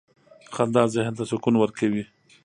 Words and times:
•خندا 0.55 0.83
ذهن 0.93 1.13
ته 1.17 1.23
سکون 1.29 1.55
ورکوي. 1.57 2.03